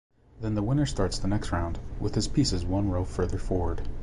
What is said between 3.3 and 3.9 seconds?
forward.